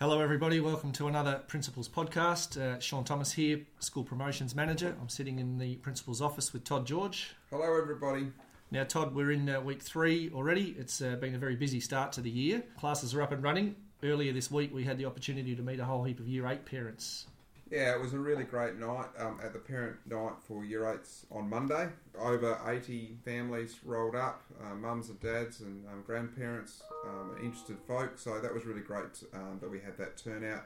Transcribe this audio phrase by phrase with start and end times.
[0.00, 0.60] Hello, everybody.
[0.60, 2.56] Welcome to another Principals podcast.
[2.56, 4.94] Uh, Sean Thomas here, School Promotions Manager.
[5.00, 7.34] I'm sitting in the Principal's office with Todd George.
[7.50, 8.30] Hello, everybody.
[8.70, 10.76] Now, Todd, we're in uh, week three already.
[10.78, 12.62] It's uh, been a very busy start to the year.
[12.78, 13.74] Classes are up and running.
[14.04, 16.64] Earlier this week, we had the opportunity to meet a whole heap of Year 8
[16.64, 17.26] parents.
[17.70, 21.26] Yeah, it was a really great night um, at the parent night for Year 8s
[21.30, 21.90] on Monday.
[22.18, 28.12] Over 80 families rolled up, uh, mums and dads and um, grandparents, um, interested folk.
[28.16, 30.64] So that was really great um, that we had that turnout.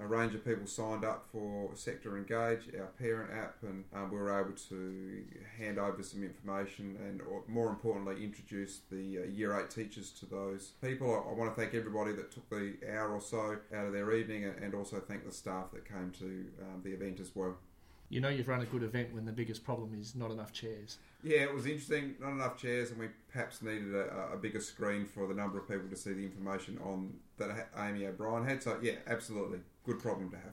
[0.00, 4.16] A range of people signed up for SEQTA Engage, our parent app, and um, we
[4.16, 5.22] were able to
[5.58, 10.26] hand over some information and, or more importantly, introduce the uh, Year 8 teachers to
[10.26, 11.12] those people.
[11.12, 14.14] I, I, want to thank everybody that took the hour or so out of their
[14.14, 17.58] evening and, and also thank the staff that came to um, the event as well.
[18.12, 20.98] You know you've run a good event when the biggest problem is not enough chairs.
[21.22, 22.14] Yeah, it was interesting.
[22.20, 25.66] Not enough chairs, and we perhaps needed a, a bigger screen for the number of
[25.66, 28.62] people to see the information on that Amy O'Brien had.
[28.62, 30.52] So yeah, absolutely, good problem to have.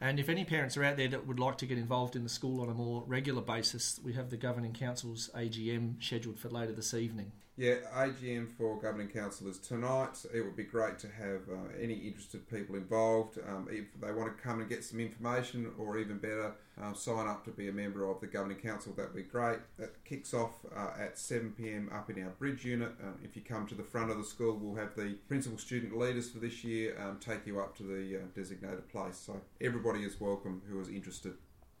[0.00, 2.28] And if any parents are out there that would like to get involved in the
[2.28, 6.72] school on a more regular basis, we have the Governing Council's AGM scheduled for later
[6.72, 7.30] this evening.
[7.58, 10.26] Yeah, AGM for Governing Councillors tonight.
[10.34, 13.38] It would be great to have uh, any interested people involved.
[13.48, 17.26] Um, if they want to come and get some information, or even better, uh, sign
[17.26, 19.60] up to be a member of the Governing Council, that'd be great.
[19.78, 22.92] That kicks off uh, at 7 pm up in our bridge unit.
[23.02, 25.96] Um, if you come to the front of the school, we'll have the principal student
[25.96, 29.16] leaders for this year um, take you up to the uh, designated place.
[29.16, 31.32] So everybody is welcome who is interested.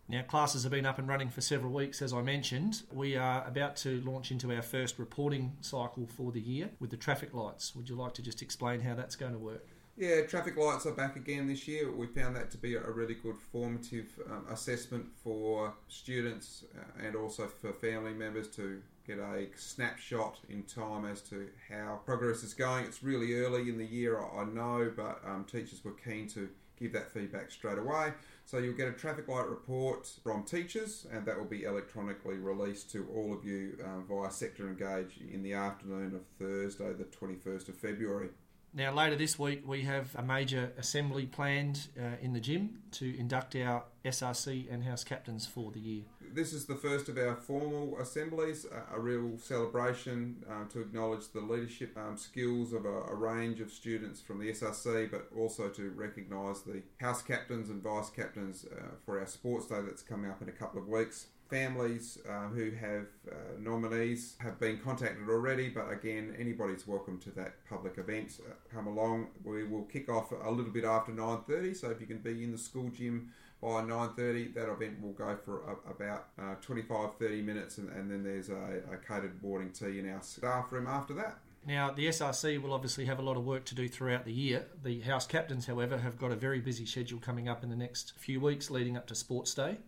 [0.08, 2.82] Now, classes have been up and running for several weeks, as I mentioned.
[2.92, 6.96] We are about to launch into our first reporting cycle for the year with the
[6.96, 7.74] traffic lights.
[7.74, 9.66] Would you like to just explain how that's going to work?
[9.98, 11.90] Yeah, traffic lights are back again this year.
[11.90, 17.16] We found that to be a really good formative um, assessment for students uh, and
[17.16, 22.52] also for family members to get a snapshot in time as to how progress is
[22.52, 22.84] going.
[22.84, 26.92] It's really early in the year, I know, but um, teachers were keen to give
[26.92, 28.12] that feedback straight away.
[28.44, 32.90] So you'll get a traffic light report from teachers, and that will be electronically released
[32.92, 37.70] to all of you um, via SEQTA Engage in the afternoon of Thursday, the 21st
[37.70, 38.28] of February.
[38.74, 43.18] Now, later this week, we have a major assembly planned uh, in the gym to
[43.18, 46.02] induct our SRC and house captains for the year.
[46.34, 51.40] This is the first of our formal assemblies, a, real celebration uh, to acknowledge the
[51.40, 55.90] leadership um, skills of a, a, range of students from the SRC, but also to
[55.90, 60.42] recognise the house captains and vice captains uh, for our sports day that's coming up
[60.42, 65.68] in a couple of weeks families uh, who have uh, nominees have been contacted already
[65.68, 70.32] but again anybody's welcome to that public event uh, come along we will kick off
[70.32, 73.80] a little bit after 9.30 so if you can be in the school gym by
[73.82, 78.48] 9.30 that event will go for a, about uh, 25-30 minutes and, and then there's
[78.48, 82.72] a, a catered morning tea in our staff room after that now, the SRC will
[82.72, 84.66] obviously have a lot of work to do throughout the year.
[84.84, 88.12] The House captains, however, have got a very busy schedule coming up in the next
[88.16, 89.78] few weeks leading up to Sports Day.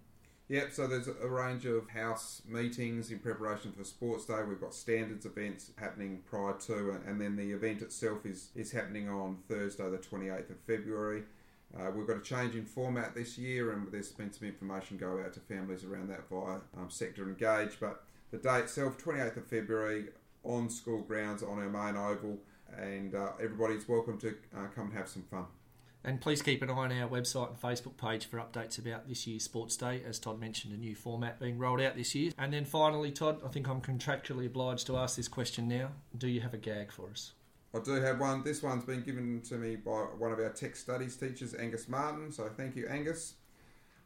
[0.51, 4.43] Yep, so there's a range of house meetings in preparation for Sports Day.
[4.49, 9.11] We've got standards events happening prior to, and then the event itself is, is happening
[9.11, 11.25] on Thursday, the 28th of February.
[11.79, 15.21] Uh, we've got a change in format this year, and there's been some information go
[15.21, 17.79] out to families around that via um, SEQTA Engage.
[17.79, 20.07] But the day itself, 28th of February,
[20.45, 22.39] on school grounds on our main oval,
[22.75, 25.45] and uh, everybody's welcome to uh, come and have some fun.
[26.05, 29.27] And please keep an eye on our website and Facebook page for updates about this
[29.27, 30.03] year's Sports Day.
[30.07, 32.33] As Todd mentioned, a new format being rolled out this year.
[32.39, 35.91] And then finally, Todd, I think I'm contractually obliged to ask this question now.
[36.17, 37.33] Do you have a gag for us?
[37.75, 38.43] I do have one.
[38.43, 42.33] This one's been given to me by one of our tech studies teachers, Angus Martin.
[42.33, 43.35] So thank you, Angus.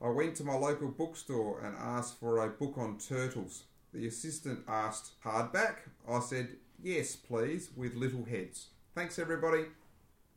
[0.01, 3.65] I went to my local bookstore and asked for a book on turtles.
[3.95, 5.77] The assistant asked, hardback?
[6.09, 8.69] I said, yes, please, with little heads.
[8.97, 9.67] Thanks, everybody.